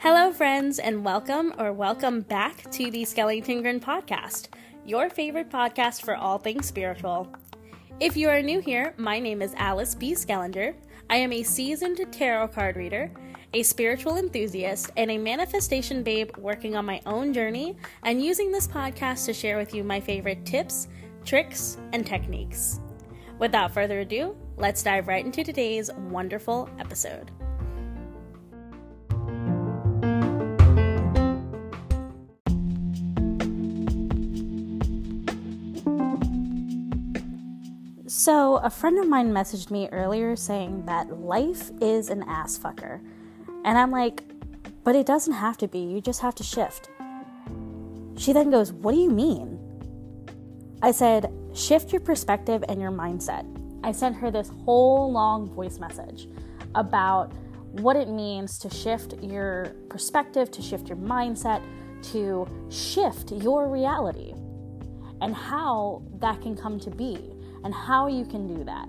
[0.00, 4.46] Hello, friends, and welcome or welcome back to the Schellington Grin podcast,
[4.86, 7.26] your favorite podcast for all things spiritual.
[7.98, 10.12] If you are new here, my name is Alice B.
[10.12, 10.76] Schellinger.
[11.10, 13.10] I am a seasoned tarot card reader,
[13.52, 18.68] a spiritual enthusiast, and a manifestation babe working on my own journey and using this
[18.68, 20.86] podcast to share with you my favorite tips,
[21.24, 22.78] tricks, and techniques.
[23.40, 27.32] Without further ado, let's dive right into today's wonderful episode.
[38.18, 43.00] So, a friend of mine messaged me earlier saying that life is an ass fucker.
[43.64, 44.24] And I'm like,
[44.82, 45.78] but it doesn't have to be.
[45.78, 46.90] You just have to shift.
[48.16, 49.56] She then goes, What do you mean?
[50.82, 53.46] I said, Shift your perspective and your mindset.
[53.84, 56.26] I sent her this whole long voice message
[56.74, 57.32] about
[57.70, 61.62] what it means to shift your perspective, to shift your mindset,
[62.10, 64.32] to shift your reality,
[65.20, 68.88] and how that can come to be and how you can do that.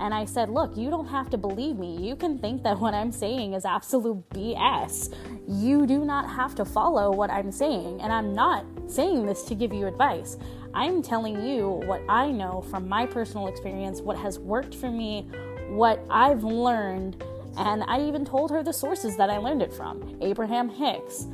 [0.00, 1.96] And I said, Look, you don't have to believe me.
[1.96, 5.14] You can think that what I'm saying is absolute BS.
[5.48, 8.00] You do not have to follow what I'm saying.
[8.00, 10.36] And I'm not saying this to give you advice.
[10.74, 15.28] I'm telling you what I know from my personal experience, what has worked for me,
[15.70, 17.22] what I've learned.
[17.56, 21.26] And I even told her the sources that I learned it from Abraham Hicks,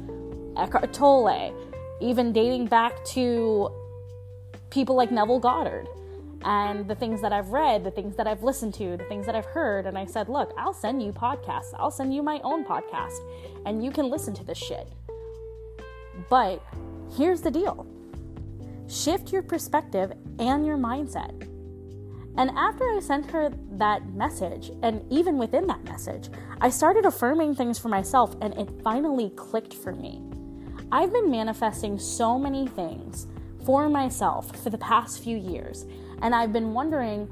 [0.57, 1.53] Eckhart Tolle,
[2.01, 3.71] even dating back to
[4.71, 5.89] people like Neville Goddard
[6.45, 9.34] and the things that I've read, the things that I've listened to, the things that
[9.34, 9.87] I've heard.
[9.87, 11.73] And I said, look, I'll send you podcasts.
[11.78, 13.19] I'll send you my own podcast
[13.64, 14.86] and you can listen to this shit.
[16.28, 16.62] But
[17.17, 17.86] here's the deal
[18.86, 21.48] shift your perspective and your mindset.
[22.36, 26.29] And after I sent her that message, and even within that message,
[26.61, 30.20] I started affirming things for myself and it finally clicked for me.
[30.92, 33.29] I've been manifesting so many things
[33.64, 35.86] for myself for the past few years
[36.23, 37.27] and I've been wondering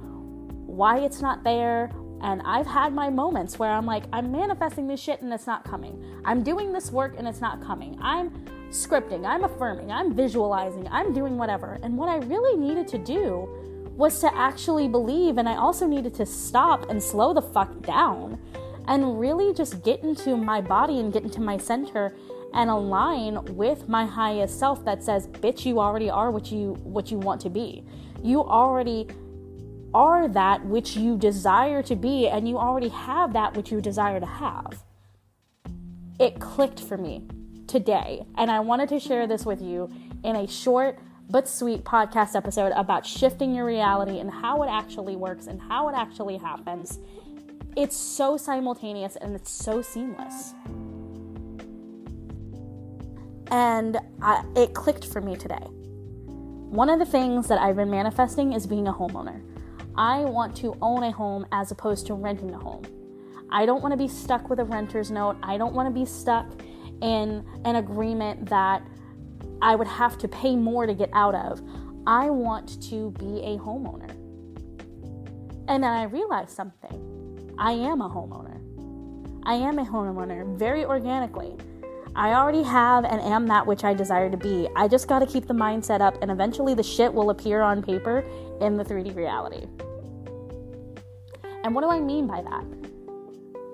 [0.67, 1.91] why it's not there.
[2.23, 5.65] And I've had my moments where I'm like, I'm manifesting this shit and it's not
[5.65, 6.05] coming.
[6.25, 7.99] I'm doing this work and it's not coming.
[8.01, 8.31] I'm
[8.71, 11.79] scripting, I'm affirming, I'm visualizing, I'm doing whatever.
[11.83, 13.49] And what I really needed to do
[13.97, 15.37] was to actually believe.
[15.37, 18.39] And I also needed to stop and slow the fuck down
[18.89, 22.15] and really just get into my body and get into my center
[22.55, 27.11] and align with my highest self that says bitch you already are what you what
[27.11, 27.85] you want to be
[28.23, 29.09] you already
[29.95, 34.21] are that which you desire to be, and you already have that which you desire
[34.21, 34.83] to have.
[36.19, 37.27] It clicked for me
[37.67, 39.91] today, and I wanted to share this with you
[40.25, 40.99] in a short
[41.31, 45.89] but sweet podcast episode about shifting your reality and how it actually works and how
[45.89, 46.99] it actually happens.
[47.77, 50.53] It's so simultaneous and it's so seamless.
[53.51, 55.67] And I, it clicked for me today.
[56.73, 59.43] One of the things that I've been manifesting is being a homeowner.
[59.95, 62.83] I want to own a home as opposed to renting a home.
[63.51, 65.37] I don't want to be stuck with a renter's note.
[65.43, 66.47] I don't want to be stuck
[67.03, 68.83] in an agreement that
[69.61, 71.61] I would have to pay more to get out of.
[72.07, 74.09] I want to be a homeowner.
[75.69, 78.59] And then I realized something I am a homeowner.
[79.45, 81.55] I am a homeowner very organically.
[82.15, 84.69] I already have and am that which I desire to be.
[84.77, 87.83] I just got to keep the mindset up, and eventually the shit will appear on
[87.83, 88.25] paper
[88.61, 89.67] in the 3D reality.
[91.65, 92.65] And what do I mean by that?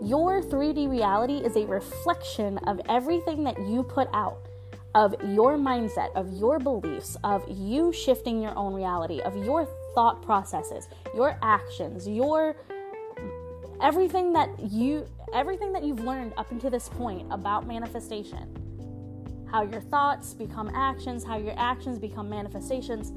[0.01, 4.47] Your 3D reality is a reflection of everything that you put out,
[4.95, 10.23] of your mindset, of your beliefs, of you shifting your own reality, of your thought
[10.23, 12.55] processes, your actions, your
[13.81, 19.47] everything that you everything that you've learned up until this point about manifestation.
[19.51, 23.13] How your thoughts become actions, how your actions become manifestations.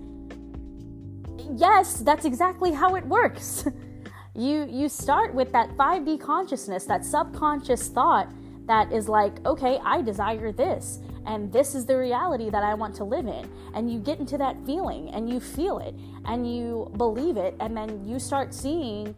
[1.58, 3.66] Yes, that's exactly how it works.
[4.36, 8.32] you you start with that 5D consciousness, that subconscious thought
[8.68, 12.96] that is like, okay, I desire this and this is the reality that I want
[12.96, 13.50] to live in.
[13.74, 17.76] And you get into that feeling and you feel it and you believe it and
[17.76, 19.16] then you start seeing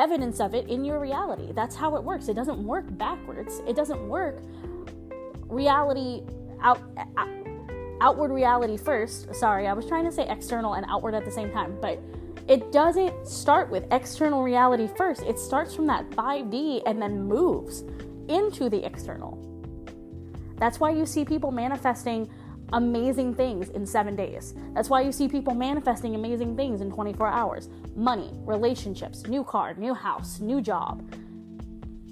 [0.00, 1.52] evidence of it in your reality.
[1.52, 2.28] That's how it works.
[2.28, 3.60] It doesn't work backwards.
[3.68, 4.42] It doesn't work
[5.48, 6.22] reality
[6.62, 6.80] out,
[7.16, 7.28] out
[8.00, 9.34] outward reality first.
[9.34, 12.00] Sorry, I was trying to say external and outward at the same time, but
[12.48, 15.22] it doesn't start with external reality first.
[15.22, 17.84] It starts from that 5D and then moves
[18.28, 19.38] into the external.
[20.56, 22.30] That's why you see people manifesting
[22.72, 24.54] amazing things in seven days.
[24.74, 29.74] That's why you see people manifesting amazing things in 24 hours money, relationships, new car,
[29.74, 31.02] new house, new job.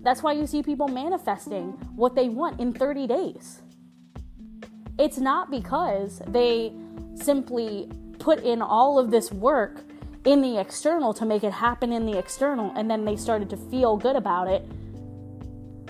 [0.03, 3.63] That's why you see people manifesting what they want in 30 days.
[4.99, 6.73] It's not because they
[7.15, 9.85] simply put in all of this work
[10.25, 13.57] in the external to make it happen in the external and then they started to
[13.57, 14.67] feel good about it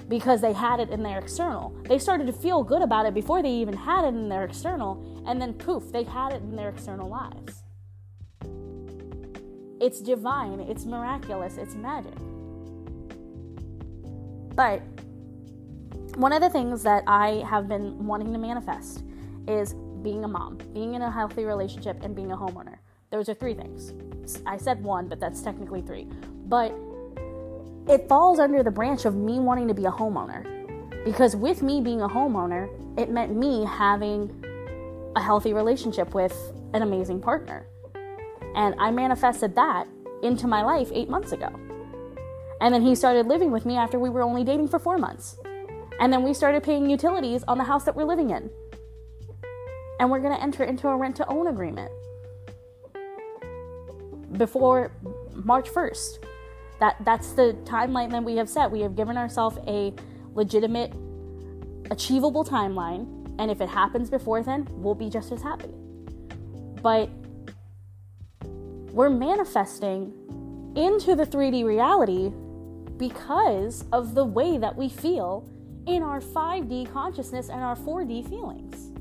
[0.08, 1.76] because they had it in their external.
[1.84, 5.22] They started to feel good about it before they even had it in their external,
[5.26, 7.62] and then poof, they had it in their external lives.
[9.80, 12.14] It's divine, it's miraculous, it's magic.
[14.54, 14.82] But
[16.16, 19.04] one of the things that I have been wanting to manifest
[19.46, 22.78] is being a mom, being in a healthy relationship, and being a homeowner.
[23.10, 23.92] Those are three things.
[24.46, 26.08] I said one, but that's technically three.
[26.46, 26.72] But
[27.88, 30.44] it falls under the branch of me wanting to be a homeowner.
[31.04, 32.68] Because with me being a homeowner,
[32.98, 34.44] it meant me having
[35.16, 36.36] a healthy relationship with
[36.74, 37.66] an amazing partner.
[38.54, 39.86] And I manifested that
[40.22, 41.48] into my life eight months ago.
[42.60, 45.38] And then he started living with me after we were only dating for four months.
[46.00, 48.50] And then we started paying utilities on the house that we're living in.
[49.98, 51.90] And we're going to enter into a rent to own agreement
[54.36, 54.92] before
[55.32, 56.27] March 1st.
[56.80, 58.70] That that's the timeline that we have set.
[58.70, 59.92] We have given ourselves a
[60.34, 60.92] legitimate,
[61.90, 63.06] achievable timeline,
[63.38, 65.70] and if it happens before then, we'll be just as happy.
[66.82, 67.10] But
[68.92, 70.12] we're manifesting
[70.76, 72.32] into the 3D reality
[72.96, 75.48] because of the way that we feel
[75.86, 78.92] in our 5D consciousness and our 4D feelings.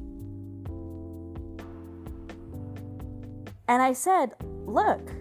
[3.68, 4.34] And I said,
[4.66, 5.12] look,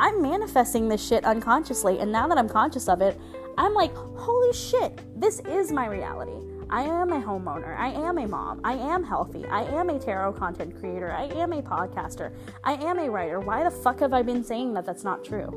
[0.00, 1.98] I'm manifesting this shit unconsciously.
[1.98, 3.20] And now that I'm conscious of it,
[3.56, 6.48] I'm like, holy shit, this is my reality.
[6.70, 7.76] I am a homeowner.
[7.78, 8.60] I am a mom.
[8.62, 9.46] I am healthy.
[9.46, 11.10] I am a tarot content creator.
[11.10, 12.32] I am a podcaster.
[12.62, 13.40] I am a writer.
[13.40, 15.48] Why the fuck have I been saying that that's not true?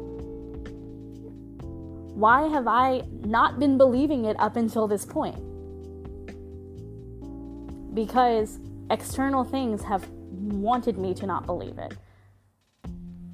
[2.16, 5.36] Why have I not been believing it up until this point?
[7.94, 8.60] Because
[8.90, 11.94] external things have wanted me to not believe it.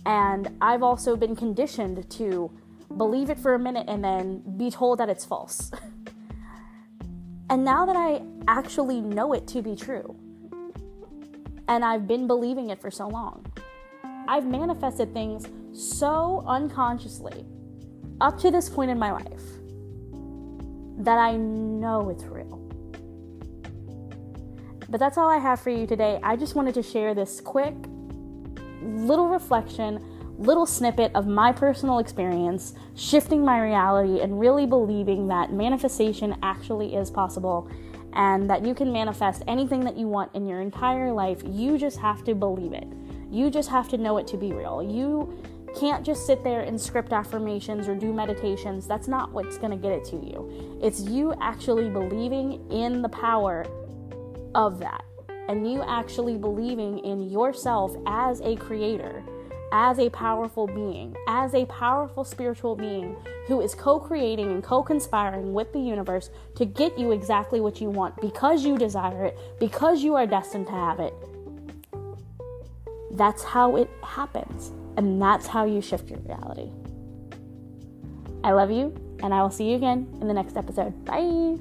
[0.07, 2.49] And I've also been conditioned to
[2.95, 5.69] believe it for a minute and then be told that it's false.
[7.49, 10.15] and now that I actually know it to be true,
[11.67, 13.45] and I've been believing it for so long,
[14.29, 17.45] I've manifested things so unconsciously
[18.21, 19.43] up to this point in my life
[20.99, 22.55] that I know it's real.
[24.87, 26.17] But that's all I have for you today.
[26.23, 27.75] I just wanted to share this quick
[28.81, 30.03] little reflection,
[30.37, 36.95] little snippet of my personal experience, shifting my reality and really believing that manifestation actually
[36.95, 37.69] is possible
[38.13, 41.41] and that you can manifest anything that you want in your entire life.
[41.45, 42.87] You just have to believe it.
[43.29, 44.81] You just have to know it to be real.
[44.81, 45.37] You
[45.77, 48.87] can't just sit there and script affirmations or do meditations.
[48.87, 50.79] That's not what's going to get it to you.
[50.81, 53.65] It's you actually believing in the power
[54.55, 55.03] of that
[55.47, 59.23] and you actually believing in yourself as a creator,
[59.71, 63.15] as a powerful being, as a powerful spiritual being
[63.47, 67.79] who is co creating and co conspiring with the universe to get you exactly what
[67.81, 71.13] you want because you desire it, because you are destined to have it.
[73.11, 76.71] That's how it happens, and that's how you shift your reality.
[78.43, 81.03] I love you, and I will see you again in the next episode.
[81.05, 81.57] Bye.